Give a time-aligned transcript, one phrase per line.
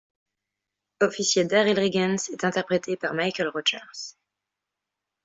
[1.01, 4.17] Officier Darryl Riggens est interprété par Michael Rogers.